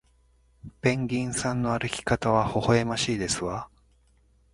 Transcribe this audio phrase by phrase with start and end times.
[0.81, 3.69] ペンギンさんの歩き方はほほえましいですわ